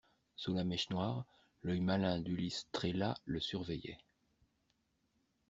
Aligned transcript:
Sous 0.35 0.55
la 0.55 0.63
mèche 0.63 0.89
noire, 0.89 1.25
l'œil 1.61 1.79
malin 1.79 2.17
d'Ulysse 2.19 2.67
Trélat 2.71 3.13
le 3.23 3.39
surveillait. 3.39 3.99